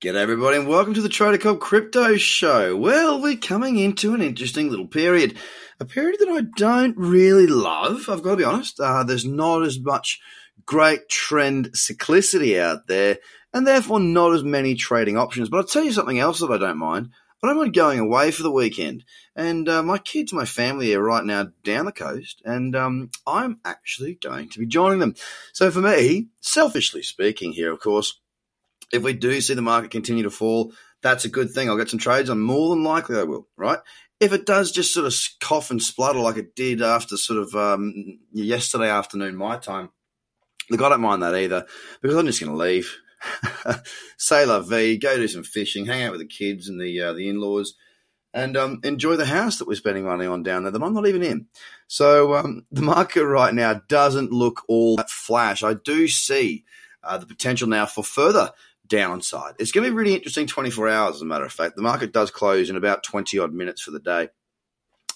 G'day 0.00 0.14
everybody 0.14 0.56
and 0.56 0.66
welcome 0.66 0.94
to 0.94 1.02
the 1.02 1.10
Trader 1.10 1.36
Cobb 1.36 1.60
Crypto 1.60 2.16
Show. 2.16 2.74
Well, 2.74 3.20
we're 3.20 3.36
coming 3.36 3.76
into 3.76 4.14
an 4.14 4.22
interesting 4.22 4.70
little 4.70 4.86
period. 4.86 5.36
A 5.78 5.84
period 5.84 6.20
that 6.20 6.28
I 6.30 6.40
don't 6.56 6.96
really 6.96 7.46
love, 7.46 8.08
I've 8.08 8.22
got 8.22 8.30
to 8.30 8.36
be 8.38 8.44
honest. 8.44 8.80
Uh, 8.80 9.04
there's 9.04 9.26
not 9.26 9.62
as 9.62 9.78
much 9.78 10.18
great 10.64 11.10
trend 11.10 11.72
cyclicity 11.72 12.58
out 12.58 12.86
there 12.86 13.18
and 13.52 13.66
therefore 13.66 14.00
not 14.00 14.32
as 14.32 14.42
many 14.42 14.74
trading 14.74 15.18
options. 15.18 15.50
But 15.50 15.58
I'll 15.58 15.64
tell 15.64 15.84
you 15.84 15.92
something 15.92 16.18
else 16.18 16.40
that 16.40 16.50
I 16.50 16.56
don't 16.56 16.78
mind. 16.78 17.10
I 17.42 17.48
don't 17.48 17.58
mind 17.58 17.74
going 17.74 17.98
away 17.98 18.30
for 18.30 18.42
the 18.42 18.50
weekend. 18.50 19.04
And 19.36 19.68
uh, 19.68 19.82
my 19.82 19.98
kids, 19.98 20.32
my 20.32 20.46
family 20.46 20.94
are 20.94 21.02
right 21.02 21.26
now 21.26 21.48
down 21.62 21.84
the 21.84 21.92
coast, 21.92 22.40
and 22.46 22.74
um, 22.74 23.10
I'm 23.26 23.60
actually 23.66 24.14
going 24.14 24.48
to 24.48 24.60
be 24.60 24.66
joining 24.66 25.00
them. 25.00 25.14
So 25.52 25.70
for 25.70 25.80
me, 25.80 26.28
selfishly 26.40 27.02
speaking 27.02 27.52
here, 27.52 27.70
of 27.70 27.80
course, 27.80 28.18
if 28.92 29.02
we 29.02 29.12
do 29.12 29.40
see 29.40 29.54
the 29.54 29.62
market 29.62 29.90
continue 29.90 30.24
to 30.24 30.30
fall, 30.30 30.72
that's 31.02 31.24
a 31.24 31.30
good 31.30 31.50
thing. 31.50 31.68
I'll 31.68 31.76
get 31.76 31.90
some 31.90 31.98
trades. 31.98 32.28
I'm 32.28 32.40
more 32.40 32.70
than 32.70 32.84
likely 32.84 33.18
I 33.18 33.24
will, 33.24 33.46
right? 33.56 33.78
If 34.18 34.32
it 34.32 34.44
does 34.44 34.70
just 34.70 34.92
sort 34.92 35.06
of 35.06 35.14
cough 35.40 35.70
and 35.70 35.82
splutter 35.82 36.18
like 36.18 36.36
it 36.36 36.54
did 36.54 36.82
after 36.82 37.16
sort 37.16 37.38
of 37.38 37.54
um, 37.54 38.18
yesterday 38.32 38.90
afternoon, 38.90 39.36
my 39.36 39.56
time, 39.56 39.90
look, 40.68 40.82
I 40.82 40.90
don't 40.90 41.00
mind 41.00 41.22
that 41.22 41.34
either 41.34 41.66
because 42.02 42.16
I'm 42.16 42.26
just 42.26 42.40
going 42.40 42.52
to 42.52 42.58
leave. 42.58 42.94
Say 44.18 44.44
la 44.44 44.60
vie, 44.60 44.96
go 44.96 45.16
do 45.16 45.28
some 45.28 45.42
fishing, 45.42 45.86
hang 45.86 46.02
out 46.04 46.12
with 46.12 46.20
the 46.20 46.26
kids 46.26 46.68
and 46.68 46.80
the 46.80 47.00
uh, 47.00 47.12
the 47.12 47.28
in 47.28 47.40
laws, 47.40 47.74
and 48.32 48.56
um, 48.56 48.80
enjoy 48.82 49.16
the 49.16 49.26
house 49.26 49.58
that 49.58 49.68
we're 49.68 49.74
spending 49.74 50.04
money 50.04 50.26
on 50.26 50.42
down 50.42 50.62
there 50.62 50.72
that 50.72 50.82
I'm 50.82 50.94
not 50.94 51.06
even 51.06 51.22
in. 51.22 51.46
So 51.86 52.34
um, 52.34 52.66
the 52.70 52.82
market 52.82 53.26
right 53.26 53.52
now 53.54 53.82
doesn't 53.88 54.32
look 54.32 54.62
all 54.68 54.96
that 54.96 55.10
flash. 55.10 55.62
I 55.62 55.74
do 55.74 56.08
see 56.08 56.64
uh, 57.02 57.18
the 57.18 57.26
potential 57.26 57.68
now 57.68 57.86
for 57.86 58.04
further 58.04 58.52
downside. 58.90 59.54
It's 59.58 59.72
going 59.72 59.84
to 59.84 59.90
be 59.90 59.96
really 59.96 60.14
interesting 60.14 60.46
24 60.46 60.88
hours, 60.88 61.16
as 61.16 61.22
a 61.22 61.26
matter 61.26 61.46
of 61.46 61.52
fact. 61.52 61.76
The 61.76 61.82
market 61.82 62.12
does 62.12 62.30
close 62.30 62.68
in 62.68 62.76
about 62.76 63.02
20 63.02 63.38
odd 63.38 63.54
minutes 63.54 63.80
for 63.80 63.92
the 63.92 64.00
day. 64.00 64.28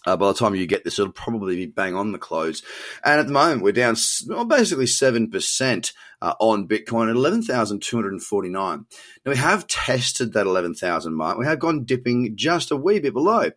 Uh, 0.07 0.17
by 0.17 0.27
the 0.29 0.35
time 0.35 0.55
you 0.55 0.67
get 0.67 0.85
this, 0.85 0.99
it'll 0.99 1.13
probably 1.13 1.57
be 1.57 1.67
bang 1.67 1.95
on 1.95 2.13
the 2.13 2.19
close. 2.19 2.63
And 3.05 3.21
at 3.21 3.27
the 3.27 3.33
moment, 3.33 3.63
we're 3.63 3.73
down 3.73 3.97
well, 4.27 4.45
basically 4.45 4.85
7% 4.85 5.93
uh, 6.21 6.35
on 6.41 6.69
Bitcoin 6.69 7.09
at 7.09 7.17
11,249. 7.17 8.87
Now, 9.25 9.33
we 9.33 9.37
have 9.37 9.67
tested 9.67 10.33
that 10.35 10.47
11,000 10.47 11.15
mark. 11.15 11.39
We 11.39 11.47
have 11.47 11.59
gone 11.59 11.85
dipping 11.85 12.37
just 12.37 12.71
a 12.71 12.77
wee 12.77 13.01
bit 13.01 13.15
below. 13.15 13.51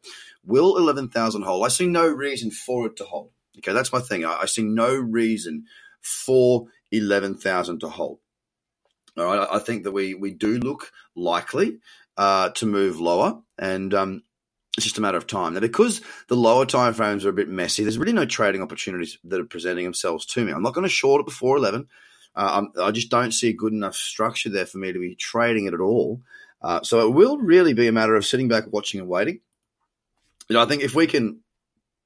Will 0.46 0.78
11,000 0.78 1.42
hold? 1.42 1.66
I 1.66 1.68
see 1.68 1.88
no 1.88 2.08
reason 2.08 2.52
for 2.52 2.88
it 2.88 2.96
to 2.98 3.04
hold. 3.04 3.32
Okay, 3.58 3.74
that's 3.74 3.92
my 3.92 4.00
thing. 4.00 4.24
I, 4.24 4.42
I 4.42 4.46
see 4.46 4.64
no 4.64 4.96
reason 4.96 5.66
for 6.02 6.68
11,000 6.92 7.80
to 7.80 7.90
hold. 7.90 8.20
All 9.18 9.26
right, 9.26 9.48
I 9.52 9.60
think 9.60 9.84
that 9.84 9.92
we 9.92 10.14
we 10.14 10.32
do 10.32 10.60
look 10.60 10.92
likely 11.16 11.80
uh, 12.18 12.50
to 12.50 12.66
move 12.66 13.00
lower, 13.00 13.40
and 13.58 13.94
um, 13.94 14.24
it's 14.78 14.86
just 14.86 14.98
a 14.98 15.02
matter 15.02 15.18
of 15.18 15.26
time. 15.26 15.56
Now, 15.56 15.60
because 15.60 16.02
the 16.28 16.36
lower 16.36 16.66
time 16.66 16.94
frames 16.94 17.26
are 17.26 17.30
a 17.30 17.34
bit 17.34 17.50
messy, 17.50 17.84
there's 17.84 17.98
really 17.98 18.14
no 18.14 18.26
trading 18.26 18.62
opportunities 18.62 19.18
that 19.24 19.40
are 19.40 19.46
presenting 19.46 19.86
themselves 19.86 20.26
to 20.28 20.46
me. 20.46 20.52
I'm 20.52 20.62
not 20.62 20.76
going 20.76 20.84
to 20.84 20.90
short 20.90 21.22
it 21.22 21.26
before 21.26 21.58
11. 21.58 21.88
Uh, 22.36 22.66
i 22.84 22.92
just 22.92 23.10
don't 23.10 23.32
see 23.32 23.50
a 23.50 23.54
good 23.54 23.74
enough 23.74 23.96
structure 23.96 24.50
there 24.50 24.68
for 24.68 24.78
me 24.78 24.94
to 24.94 25.00
be 25.00 25.16
trading 25.16 25.66
it 25.66 25.74
at 25.74 25.80
all. 25.80 26.22
Uh, 26.62 26.82
so 26.84 27.08
it 27.08 27.14
will 27.14 27.40
really 27.40 27.74
be 27.74 27.88
a 27.88 27.92
matter 27.92 28.16
of 28.16 28.26
sitting 28.26 28.48
back, 28.48 28.66
watching, 28.72 29.00
and 29.00 29.10
waiting. 29.10 29.40
You 30.48 30.54
know, 30.54 30.62
I 30.62 30.68
think 30.68 30.84
if 30.84 30.94
we 30.94 31.08
can 31.08 31.40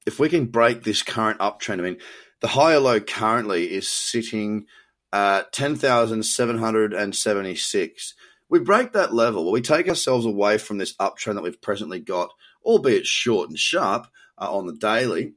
if 0.06 0.18
we 0.18 0.30
can 0.30 0.46
break 0.46 0.82
this 0.82 1.02
current 1.02 1.38
uptrend, 1.38 1.78
I 1.78 1.82
mean, 1.82 1.98
the 2.40 2.48
higher 2.48 2.80
low 2.80 2.98
currently 3.00 3.70
is 3.70 3.88
sitting 3.88 4.66
uh, 5.12 5.42
10,776. 5.52 8.14
We 8.48 8.60
break 8.60 8.92
that 8.92 9.12
level, 9.14 9.50
we 9.50 9.62
take 9.62 9.88
ourselves 9.88 10.26
away 10.26 10.58
from 10.58 10.78
this 10.78 10.94
uptrend 10.96 11.34
that 11.34 11.42
we've 11.42 11.60
presently 11.60 11.98
got, 12.00 12.30
albeit 12.64 13.06
short 13.06 13.48
and 13.48 13.58
sharp 13.58 14.06
uh, 14.38 14.54
on 14.54 14.66
the 14.66 14.74
daily. 14.74 15.32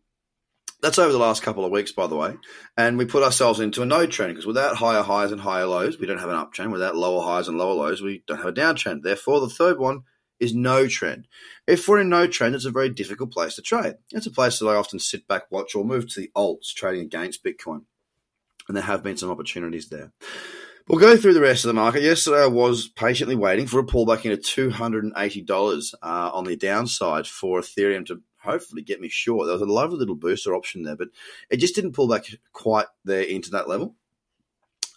That's 0.81 0.99
over 0.99 1.11
the 1.11 1.17
last 1.17 1.41
couple 1.41 1.65
of 1.65 1.71
weeks, 1.71 1.93
by 1.93 2.07
the 2.07 2.17
way. 2.17 2.35
And 2.77 2.97
we 2.97 3.05
put 3.05 3.23
ourselves 3.23 3.59
into 3.59 3.81
a 3.81 3.85
no 3.85 4.05
trend 4.05 4.33
because 4.33 4.45
without 4.45 4.75
higher 4.75 5.01
highs 5.01 5.31
and 5.31 5.41
higher 5.41 5.65
lows, 5.65 5.97
we 5.97 6.05
don't 6.05 6.19
have 6.19 6.29
an 6.29 6.35
uptrend. 6.35 6.71
Without 6.71 6.95
lower 6.95 7.23
highs 7.23 7.47
and 7.47 7.57
lower 7.57 7.73
lows, 7.73 8.01
we 8.01 8.23
don't 8.27 8.37
have 8.37 8.47
a 8.47 8.53
downtrend. 8.53 9.01
Therefore, 9.01 9.39
the 9.39 9.49
third 9.49 9.79
one 9.79 10.03
is 10.39 10.53
no 10.53 10.87
trend. 10.87 11.27
If 11.65 11.87
we're 11.87 12.01
in 12.01 12.09
no 12.09 12.27
trend, 12.27 12.53
it's 12.55 12.65
a 12.65 12.71
very 12.71 12.89
difficult 12.89 13.31
place 13.31 13.55
to 13.55 13.61
trade. 13.61 13.95
It's 14.11 14.27
a 14.27 14.31
place 14.31 14.59
that 14.59 14.67
I 14.67 14.75
often 14.75 14.99
sit 14.99 15.27
back, 15.27 15.49
watch, 15.49 15.73
or 15.73 15.85
move 15.85 16.09
to 16.09 16.19
the 16.19 16.29
alts 16.35 16.73
trading 16.75 17.05
against 17.05 17.43
Bitcoin 17.43 17.83
and 18.67 18.75
there 18.75 18.83
have 18.83 19.03
been 19.03 19.17
some 19.17 19.31
opportunities 19.31 19.89
there. 19.89 20.11
We'll 20.87 20.99
go 20.99 21.17
through 21.17 21.33
the 21.33 21.41
rest 21.41 21.65
of 21.65 21.69
the 21.69 21.73
market. 21.73 22.03
Yesterday, 22.03 22.43
I 22.43 22.47
was 22.47 22.87
patiently 22.87 23.35
waiting 23.35 23.65
for 23.65 23.79
a 23.79 23.85
pullback 23.85 24.23
into 24.23 24.69
$280 24.71 25.93
uh, 26.01 26.29
on 26.31 26.43
the 26.43 26.55
downside 26.55 27.25
for 27.25 27.59
Ethereum 27.59 28.05
to 28.05 28.21
hopefully 28.37 28.83
get 28.83 29.01
me 29.01 29.09
short. 29.09 29.47
There 29.47 29.53
was 29.53 29.63
a 29.63 29.65
lovely 29.65 29.97
little 29.97 30.15
booster 30.15 30.53
option 30.53 30.83
there, 30.83 30.95
but 30.95 31.07
it 31.49 31.57
just 31.57 31.73
didn't 31.73 31.93
pull 31.93 32.07
back 32.07 32.27
quite 32.53 32.85
there 33.03 33.23
into 33.23 33.49
that 33.51 33.67
level. 33.67 33.95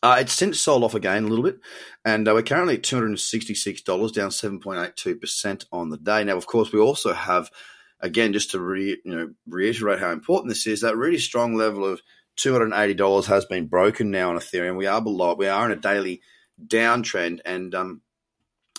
Uh, 0.02 0.18
it's 0.20 0.34
since 0.34 0.60
sold 0.60 0.84
off 0.84 0.94
again 0.94 1.24
a 1.24 1.26
little 1.26 1.42
bit, 1.44 1.58
and 2.04 2.28
uh, 2.28 2.34
we're 2.34 2.42
currently 2.42 2.74
at 2.74 2.82
$266, 2.82 3.84
down 4.12 4.28
7.82% 4.28 5.64
on 5.72 5.88
the 5.88 5.96
day. 5.96 6.22
Now, 6.22 6.36
of 6.36 6.46
course, 6.46 6.70
we 6.70 6.78
also 6.78 7.14
have, 7.14 7.50
again, 7.98 8.34
just 8.34 8.50
to 8.50 8.60
re, 8.60 9.00
you 9.04 9.16
know, 9.16 9.30
reiterate 9.48 10.00
how 10.00 10.12
important 10.12 10.50
this 10.50 10.66
is, 10.66 10.82
that 10.82 10.98
really 10.98 11.18
strong 11.18 11.54
level 11.54 11.86
of– 11.86 12.02
$280 12.38 13.26
has 13.26 13.44
been 13.44 13.66
broken 13.66 14.10
now 14.10 14.30
on 14.30 14.36
Ethereum. 14.36 14.76
We 14.76 14.86
are 14.86 15.00
below 15.00 15.34
We 15.34 15.48
are 15.48 15.66
in 15.66 15.76
a 15.76 15.80
daily 15.80 16.22
downtrend. 16.66 17.40
And, 17.44 17.74
um, 17.74 18.02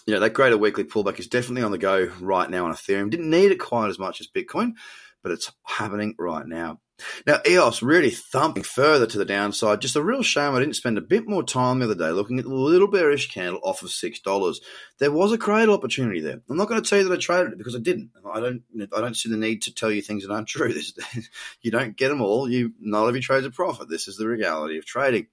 you 0.05 0.13
know, 0.13 0.19
that 0.21 0.33
greater 0.33 0.57
weekly 0.57 0.85
pullback 0.85 1.19
is 1.19 1.27
definitely 1.27 1.63
on 1.63 1.71
the 1.71 1.77
go 1.77 2.11
right 2.19 2.49
now 2.49 2.65
on 2.65 2.73
Ethereum. 2.73 3.09
Didn't 3.09 3.29
need 3.29 3.51
it 3.51 3.59
quite 3.59 3.89
as 3.89 3.99
much 3.99 4.21
as 4.21 4.27
Bitcoin, 4.27 4.73
but 5.21 5.31
it's 5.31 5.51
happening 5.63 6.15
right 6.17 6.45
now. 6.45 6.79
Now, 7.25 7.39
EOS 7.47 7.81
really 7.81 8.09
thumping 8.09 8.63
further 8.63 9.05
to 9.07 9.17
the 9.17 9.25
downside. 9.25 9.81
Just 9.81 9.95
a 9.95 10.03
real 10.03 10.23
shame 10.23 10.53
I 10.53 10.59
didn't 10.59 10.75
spend 10.75 10.97
a 10.97 11.01
bit 11.01 11.27
more 11.27 11.43
time 11.43 11.79
the 11.79 11.85
other 11.85 11.95
day 11.95 12.11
looking 12.11 12.39
at 12.39 12.45
the 12.45 12.53
little 12.53 12.87
bearish 12.87 13.31
candle 13.31 13.61
off 13.63 13.81
of 13.81 13.91
six 13.91 14.19
dollars. 14.19 14.59
There 14.99 15.11
was 15.11 15.31
a 15.31 15.37
cradle 15.37 15.75
opportunity 15.75 16.19
there. 16.19 16.41
I'm 16.49 16.57
not 16.57 16.67
going 16.67 16.81
to 16.81 16.89
tell 16.89 16.99
you 16.99 17.07
that 17.07 17.13
I 17.13 17.17
traded 17.17 17.53
it 17.53 17.57
because 17.57 17.75
I 17.75 17.79
didn't. 17.79 18.11
I 18.31 18.39
don't. 18.39 18.63
I 18.93 19.01
don't 19.01 19.15
see 19.15 19.29
the 19.29 19.37
need 19.37 19.61
to 19.63 19.73
tell 19.73 19.91
you 19.91 20.01
things 20.01 20.25
that 20.25 20.33
aren't 20.33 20.47
true. 20.47 20.73
you 21.61 21.71
don't 21.71 21.95
get 21.95 22.09
them 22.09 22.21
all. 22.21 22.49
You 22.49 22.73
not 22.79 23.07
every 23.07 23.21
trade's 23.21 23.45
a 23.45 23.51
profit. 23.51 23.89
This 23.89 24.07
is 24.07 24.17
the 24.17 24.27
reality 24.27 24.77
of 24.77 24.85
trading. 24.85 25.27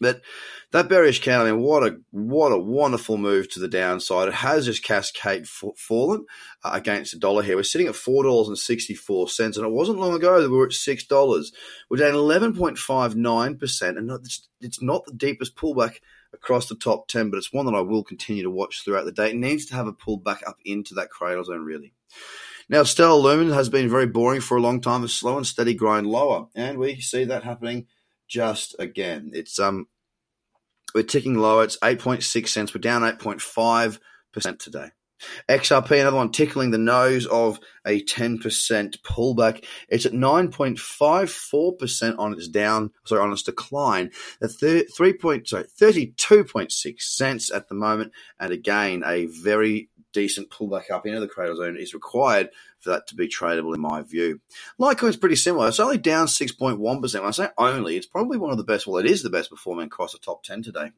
But 0.00 0.22
that 0.70 0.88
bearish 0.88 1.20
candle, 1.20 1.48
I 1.48 1.52
mean, 1.52 1.60
what 1.60 1.82
a 1.82 1.96
what 2.10 2.52
a 2.52 2.58
wonderful 2.58 3.16
move 3.16 3.50
to 3.50 3.60
the 3.60 3.68
downside. 3.68 4.28
It 4.28 4.34
has 4.34 4.66
just 4.66 4.84
cascade 4.84 5.42
f- 5.42 5.76
fallen 5.76 6.24
uh, 6.62 6.70
against 6.72 7.12
the 7.12 7.18
dollar 7.18 7.42
here. 7.42 7.56
We're 7.56 7.62
sitting 7.64 7.88
at 7.88 7.96
four 7.96 8.22
dollars 8.24 8.48
and 8.48 8.58
sixty 8.58 8.94
four 8.94 9.28
cents, 9.28 9.56
and 9.56 9.66
it 9.66 9.72
wasn't 9.72 9.98
long 9.98 10.14
ago 10.14 10.40
that 10.40 10.50
we 10.50 10.56
were 10.56 10.66
at 10.66 10.72
six 10.72 11.04
dollars. 11.04 11.52
We're 11.90 11.96
down 11.96 12.14
eleven 12.14 12.54
point 12.54 12.78
five 12.78 13.16
nine 13.16 13.56
percent, 13.56 13.98
and 13.98 14.10
it's, 14.10 14.48
it's 14.60 14.82
not 14.82 15.04
the 15.04 15.14
deepest 15.14 15.56
pullback 15.56 16.00
across 16.32 16.68
the 16.68 16.76
top 16.76 17.08
ten, 17.08 17.30
but 17.30 17.38
it's 17.38 17.52
one 17.52 17.66
that 17.66 17.74
I 17.74 17.80
will 17.80 18.04
continue 18.04 18.42
to 18.44 18.50
watch 18.50 18.84
throughout 18.84 19.04
the 19.04 19.12
day. 19.12 19.30
It 19.30 19.36
needs 19.36 19.66
to 19.66 19.74
have 19.74 19.86
a 19.86 19.92
pullback 19.92 20.46
up 20.46 20.58
into 20.64 20.94
that 20.94 21.10
cradle 21.10 21.44
zone, 21.44 21.64
really. 21.64 21.94
Now, 22.68 22.82
Stellar 22.82 23.18
Lumen 23.18 23.50
has 23.50 23.70
been 23.70 23.88
very 23.88 24.06
boring 24.06 24.42
for 24.42 24.58
a 24.58 24.60
long 24.60 24.82
time, 24.82 25.02
a 25.02 25.08
slow 25.08 25.38
and 25.38 25.46
steady 25.46 25.72
grind 25.72 26.06
lower, 26.06 26.48
and 26.54 26.78
we 26.78 27.00
see 27.00 27.24
that 27.24 27.42
happening 27.42 27.86
just 28.28 28.76
again. 28.78 29.30
It's 29.34 29.58
um 29.58 29.88
we're 30.94 31.02
ticking 31.02 31.34
lower. 31.34 31.64
It's 31.64 31.78
8.6 31.78 32.48
cents. 32.48 32.74
We're 32.74 32.80
down 32.80 33.02
8.5% 33.02 34.58
today. 34.58 34.88
XRP, 35.48 36.00
another 36.00 36.16
one 36.16 36.30
tickling 36.30 36.70
the 36.70 36.78
nose 36.78 37.26
of 37.26 37.58
a 37.86 38.02
10% 38.02 39.02
pullback. 39.02 39.64
It's 39.88 40.06
at 40.06 40.12
9.54% 40.12 42.18
on 42.18 42.32
its 42.34 42.48
down, 42.48 42.90
sorry, 43.04 43.22
on 43.22 43.32
its 43.32 43.42
decline. 43.42 44.10
At 44.42 44.50
3 44.52 45.12
point, 45.14 45.48
sorry, 45.48 45.64
32.6 45.64 47.00
cents 47.00 47.50
at 47.50 47.68
the 47.68 47.74
moment. 47.74 48.12
And 48.38 48.52
again, 48.52 49.02
a 49.06 49.26
very 49.26 49.88
decent 50.12 50.50
pullback 50.50 50.90
up 50.90 51.06
into 51.06 51.20
the 51.20 51.28
cradle 51.28 51.56
zone 51.56 51.76
is 51.78 51.94
required 51.94 52.50
for 52.80 52.90
that 52.90 53.06
to 53.06 53.14
be 53.14 53.28
tradable 53.28 53.74
in 53.74 53.80
my 53.80 54.02
view. 54.02 54.40
Litecoin's 54.80 55.16
pretty 55.16 55.36
similar. 55.36 55.68
It's 55.68 55.80
only 55.80 55.98
down 55.98 56.26
6.1%. 56.26 57.14
When 57.14 57.24
I 57.24 57.30
say 57.30 57.48
only, 57.58 57.96
it's 57.96 58.06
probably 58.06 58.38
one 58.38 58.50
of 58.50 58.56
the 58.56 58.64
best, 58.64 58.86
well, 58.86 58.98
it 58.98 59.10
is 59.10 59.22
the 59.22 59.30
best 59.30 59.50
performing 59.50 59.86
across 59.86 60.12
the 60.12 60.18
top 60.18 60.42
10 60.44 60.62
today. 60.62 60.92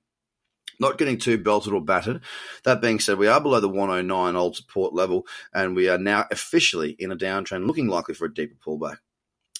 Not 0.81 0.99
getting 0.99 1.19
too 1.19 1.39
belted 1.39 1.73
or 1.73 1.81
battered. 1.81 2.23
That 2.65 2.81
being 2.81 2.99
said, 2.99 3.19
we 3.19 3.29
are 3.29 3.41
below 3.41 3.61
the 3.61 3.69
109 3.69 4.35
old 4.35 4.57
support 4.57 4.95
level, 4.95 5.27
and 5.55 5.77
we 5.77 5.89
are 5.89 5.99
now 5.99 6.27
officially 6.31 6.97
in 6.99 7.13
a 7.13 7.17
downtrend, 7.17 7.67
looking 7.67 7.87
likely 7.87 8.15
for 8.15 8.25
a 8.25 8.35
deeper 8.35 8.57
pullback. 8.67 8.97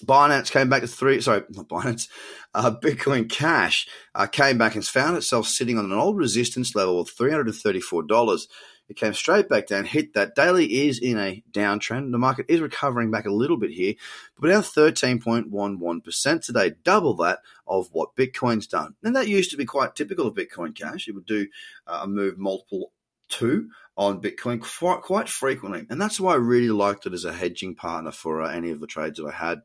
Binance 0.03 0.51
came 0.51 0.69
back 0.69 0.81
to 0.81 0.87
three, 0.87 1.21
sorry, 1.21 1.43
not 1.49 1.69
Binance, 1.69 2.07
uh, 2.53 2.71
Bitcoin 2.71 3.29
Cash 3.29 3.87
uh, 4.15 4.25
came 4.25 4.57
back 4.57 4.75
and 4.75 4.85
found 4.85 5.15
itself 5.15 5.47
sitting 5.47 5.77
on 5.77 5.85
an 5.85 5.91
old 5.91 6.17
resistance 6.17 6.75
level 6.75 6.99
of 6.99 7.09
$334. 7.09 8.47
It 8.91 8.97
came 8.97 9.13
straight 9.13 9.47
back 9.47 9.67
down, 9.67 9.85
hit 9.85 10.15
that. 10.15 10.35
Daily 10.35 10.85
is 10.85 10.99
in 10.99 11.17
a 11.17 11.41
downtrend. 11.53 12.11
The 12.11 12.17
market 12.17 12.47
is 12.49 12.59
recovering 12.59 13.09
back 13.09 13.25
a 13.25 13.31
little 13.31 13.55
bit 13.55 13.71
here, 13.71 13.93
but 14.35 14.43
we're 14.43 14.51
down 14.51 14.63
13.11% 14.63 16.45
today, 16.45 16.73
double 16.83 17.13
that 17.13 17.39
of 17.65 17.87
what 17.93 18.17
Bitcoin's 18.17 18.67
done. 18.67 18.95
And 19.01 19.15
that 19.15 19.29
used 19.29 19.49
to 19.51 19.57
be 19.57 19.63
quite 19.63 19.95
typical 19.95 20.27
of 20.27 20.35
Bitcoin 20.35 20.75
Cash. 20.75 21.07
It 21.07 21.15
would 21.15 21.25
do 21.25 21.47
uh, 21.87 22.01
a 22.03 22.07
move 22.07 22.37
multiple 22.37 22.91
two 23.29 23.69
on 23.95 24.21
Bitcoin 24.21 24.61
quite, 24.61 25.01
quite 25.01 25.29
frequently. 25.29 25.87
And 25.89 26.01
that's 26.01 26.19
why 26.19 26.33
I 26.33 26.35
really 26.35 26.71
liked 26.71 27.05
it 27.05 27.13
as 27.13 27.23
a 27.23 27.31
hedging 27.31 27.75
partner 27.75 28.11
for 28.11 28.41
uh, 28.41 28.51
any 28.51 28.71
of 28.71 28.81
the 28.81 28.87
trades 28.87 29.19
that 29.19 29.27
I 29.27 29.31
had. 29.31 29.61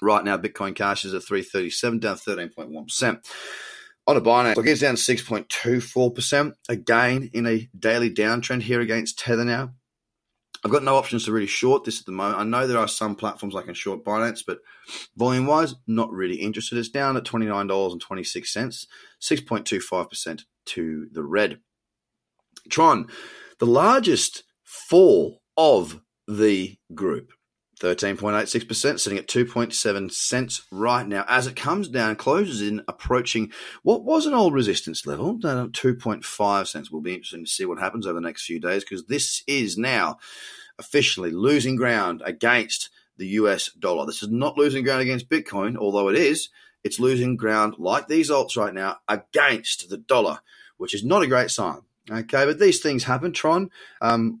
Right 0.00 0.24
now, 0.24 0.38
Bitcoin 0.38 0.74
Cash 0.74 1.04
is 1.04 1.12
at 1.12 1.22
337, 1.22 1.98
down 1.98 2.16
13.1%. 2.16 3.26
On 4.08 4.16
a 4.16 4.22
Binance, 4.22 4.56
look, 4.56 4.66
it's 4.66 4.80
down 4.80 4.94
6.24%. 4.94 6.54
Again, 6.70 7.28
in 7.34 7.46
a 7.46 7.68
daily 7.78 8.10
downtrend 8.10 8.62
here 8.62 8.80
against 8.80 9.18
Tether 9.18 9.44
now. 9.44 9.74
I've 10.64 10.70
got 10.70 10.82
no 10.82 10.96
options 10.96 11.26
to 11.26 11.32
really 11.32 11.46
short 11.46 11.84
this 11.84 12.00
at 12.00 12.06
the 12.06 12.12
moment. 12.12 12.40
I 12.40 12.44
know 12.44 12.66
there 12.66 12.78
are 12.78 12.88
some 12.88 13.14
platforms 13.14 13.54
I 13.54 13.60
can 13.60 13.74
short 13.74 14.06
Binance, 14.06 14.40
but 14.46 14.60
volume 15.14 15.44
wise, 15.46 15.74
not 15.86 16.10
really 16.10 16.36
interested. 16.36 16.78
It's 16.78 16.88
down 16.88 17.18
at 17.18 17.24
$29.26, 17.24 18.86
6.25% 19.20 20.42
to 20.64 21.06
the 21.12 21.22
red. 21.22 21.60
Tron, 22.70 23.08
the 23.58 23.66
largest 23.66 24.44
fall 24.64 25.42
of 25.58 26.00
the 26.26 26.78
group. 26.94 27.32
13.86%, 27.78 29.00
sitting 29.00 29.18
at 29.18 29.28
2.7 29.28 30.12
cents 30.12 30.62
right 30.70 31.06
now. 31.06 31.24
As 31.28 31.46
it 31.46 31.56
comes 31.56 31.88
down, 31.88 32.16
closes 32.16 32.60
in, 32.60 32.82
approaching 32.88 33.52
what 33.82 34.04
was 34.04 34.26
an 34.26 34.34
old 34.34 34.54
resistance 34.54 35.06
level, 35.06 35.38
2.5 35.38 36.66
cents. 36.66 36.90
We'll 36.90 37.02
be 37.02 37.14
interested 37.14 37.44
to 37.44 37.50
see 37.50 37.64
what 37.64 37.78
happens 37.78 38.06
over 38.06 38.14
the 38.14 38.26
next 38.26 38.44
few 38.44 38.60
days 38.60 38.84
because 38.84 39.06
this 39.06 39.42
is 39.46 39.78
now 39.78 40.18
officially 40.78 41.30
losing 41.30 41.76
ground 41.76 42.22
against 42.24 42.90
the 43.16 43.26
US 43.28 43.70
dollar. 43.72 44.06
This 44.06 44.22
is 44.22 44.30
not 44.30 44.56
losing 44.56 44.84
ground 44.84 45.02
against 45.02 45.28
Bitcoin, 45.28 45.76
although 45.76 46.08
it 46.08 46.16
is. 46.16 46.48
It's 46.84 47.00
losing 47.00 47.36
ground 47.36 47.74
like 47.78 48.06
these 48.06 48.30
alts 48.30 48.56
right 48.56 48.72
now 48.72 48.98
against 49.08 49.90
the 49.90 49.98
dollar, 49.98 50.38
which 50.76 50.94
is 50.94 51.04
not 51.04 51.22
a 51.22 51.26
great 51.26 51.50
sign. 51.50 51.82
Okay, 52.10 52.46
but 52.46 52.58
these 52.58 52.80
things 52.80 53.04
happen. 53.04 53.32
Tron, 53.32 53.70
um, 54.00 54.40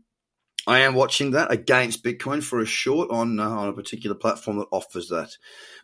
I 0.68 0.80
am 0.80 0.92
watching 0.94 1.30
that 1.30 1.50
against 1.50 2.04
Bitcoin 2.04 2.42
for 2.42 2.60
a 2.60 2.66
short 2.66 3.10
on 3.10 3.40
uh, 3.40 3.48
on 3.48 3.68
a 3.68 3.72
particular 3.72 4.14
platform 4.14 4.58
that 4.58 4.68
offers 4.70 5.08
that. 5.08 5.38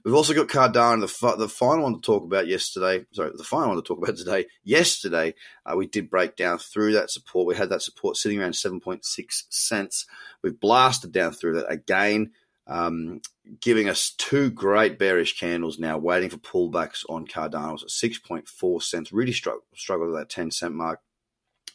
We've 0.04 0.14
also 0.14 0.34
got 0.34 0.48
Cardano, 0.48 1.00
the 1.00 1.36
the 1.36 1.48
final 1.48 1.84
one 1.84 1.94
to 1.94 2.00
talk 2.02 2.22
about 2.22 2.46
yesterday. 2.46 3.06
Sorry, 3.12 3.30
the 3.34 3.44
final 3.44 3.68
one 3.68 3.76
to 3.78 3.82
talk 3.82 3.96
about 3.96 4.18
today. 4.18 4.44
Yesterday, 4.62 5.36
uh, 5.64 5.74
we 5.74 5.86
did 5.86 6.10
break 6.10 6.36
down 6.36 6.58
through 6.58 6.92
that 6.92 7.10
support. 7.10 7.46
We 7.46 7.56
had 7.56 7.70
that 7.70 7.80
support 7.80 8.18
sitting 8.18 8.38
around 8.38 8.56
seven 8.56 8.78
point 8.78 9.06
six 9.06 9.46
cents. 9.48 10.04
We've 10.42 10.60
blasted 10.60 11.12
down 11.12 11.32
through 11.32 11.54
that 11.54 11.72
again, 11.72 12.32
um, 12.66 13.22
giving 13.62 13.88
us 13.88 14.12
two 14.18 14.50
great 14.50 14.98
bearish 14.98 15.40
candles 15.40 15.78
now, 15.78 15.96
waiting 15.96 16.28
for 16.28 16.36
pullbacks 16.36 17.06
on 17.08 17.26
Cardano. 17.26 17.82
at 17.82 17.90
six 17.90 18.18
point 18.18 18.48
four 18.48 18.82
cents. 18.82 19.14
Really 19.14 19.32
struggled 19.32 19.62
struggled 19.74 20.10
with 20.10 20.18
that 20.18 20.28
ten 20.28 20.50
cent 20.50 20.74
mark. 20.74 21.00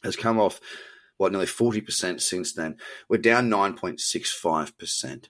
Has 0.04 0.16
come 0.16 0.40
off 0.40 0.62
what, 1.20 1.34
nearly 1.34 1.48
40% 1.48 2.22
since 2.22 2.54
then. 2.54 2.78
We're 3.10 3.18
down 3.18 3.50
9.65%. 3.50 5.26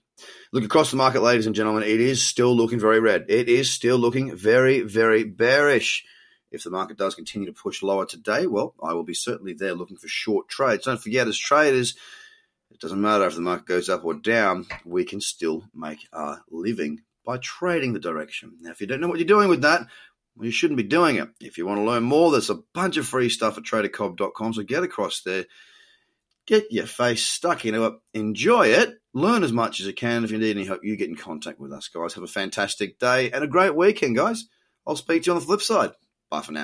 Look 0.52 0.64
across 0.64 0.92
the 0.92 0.96
market, 0.96 1.20
ladies 1.20 1.46
and 1.46 1.54
gentlemen, 1.54 1.82
it 1.82 2.00
is 2.00 2.24
still 2.24 2.56
looking 2.56 2.78
very 2.78 3.00
red. 3.00 3.24
It 3.28 3.48
is 3.48 3.72
still 3.72 3.98
looking 3.98 4.36
very, 4.36 4.82
very 4.82 5.24
bearish. 5.24 6.04
If 6.52 6.62
the 6.62 6.70
market 6.70 6.96
does 6.96 7.16
continue 7.16 7.46
to 7.46 7.60
push 7.60 7.82
lower 7.82 8.06
today, 8.06 8.46
well, 8.46 8.74
I 8.80 8.92
will 8.92 9.02
be 9.02 9.14
certainly 9.14 9.52
there 9.52 9.74
looking 9.74 9.96
for 9.96 10.06
short 10.06 10.48
trades. 10.48 10.84
Don't 10.84 11.02
forget, 11.02 11.26
as 11.26 11.36
traders, 11.36 11.96
it 12.70 12.78
doesn't 12.78 13.00
matter 13.00 13.26
if 13.26 13.34
the 13.34 13.40
market 13.40 13.66
goes 13.66 13.88
up 13.88 14.04
or 14.04 14.14
down, 14.14 14.66
we 14.84 15.04
can 15.04 15.20
still 15.20 15.64
make 15.74 16.06
our 16.12 16.44
living 16.50 17.00
by 17.26 17.38
trading 17.38 17.94
the 17.94 17.98
direction. 17.98 18.52
Now, 18.60 18.70
if 18.70 18.80
you 18.80 18.86
don't 18.86 19.00
know 19.00 19.08
what 19.08 19.18
you're 19.18 19.26
doing 19.26 19.48
with 19.48 19.62
that, 19.62 19.88
well, 20.36 20.46
you 20.46 20.52
shouldn't 20.52 20.76
be 20.76 20.84
doing 20.84 21.16
it. 21.16 21.30
If 21.40 21.58
you 21.58 21.66
want 21.66 21.80
to 21.80 21.84
learn 21.84 22.04
more, 22.04 22.30
there's 22.30 22.48
a 22.48 22.62
bunch 22.74 22.96
of 22.96 23.08
free 23.08 23.28
stuff 23.28 23.58
at 23.58 23.64
tradercobb.com, 23.64 24.54
so 24.54 24.62
get 24.62 24.84
across 24.84 25.22
there 25.22 25.46
Get 26.50 26.72
your 26.72 26.86
face 26.86 27.24
stuck 27.24 27.64
into 27.64 27.84
it. 27.84 27.94
Enjoy 28.12 28.66
it. 28.66 28.94
Learn 29.14 29.44
as 29.44 29.52
much 29.52 29.78
as 29.78 29.86
you 29.86 29.92
can. 29.92 30.24
If 30.24 30.32
you 30.32 30.38
need 30.38 30.56
any 30.56 30.66
help, 30.66 30.80
you 30.82 30.96
get 30.96 31.08
in 31.08 31.14
contact 31.14 31.60
with 31.60 31.72
us, 31.72 31.86
guys. 31.86 32.14
Have 32.14 32.24
a 32.24 32.26
fantastic 32.26 32.98
day 32.98 33.30
and 33.30 33.44
a 33.44 33.46
great 33.46 33.76
weekend, 33.76 34.16
guys. 34.16 34.48
I'll 34.84 34.96
speak 34.96 35.22
to 35.22 35.26
you 35.26 35.34
on 35.34 35.38
the 35.38 35.46
flip 35.46 35.62
side. 35.62 35.92
Bye 36.28 36.40
for 36.40 36.50
now. 36.50 36.58